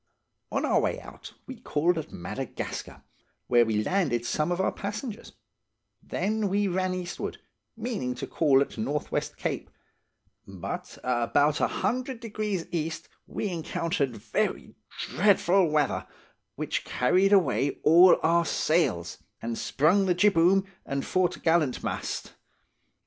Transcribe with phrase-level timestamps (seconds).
[0.51, 3.03] "On our way out, we called at Madagascar,
[3.45, 5.33] where we landed some of our passengers;
[6.01, 7.37] then we ran eastward,
[7.77, 9.69] meaning to call at North West Cape;
[10.47, 14.73] but about a hundred degrees east we encountered very
[15.09, 16.07] dreadful weather,
[16.55, 22.31] which carried away all our sails, and sprung the jibboom and foret'gallantmast.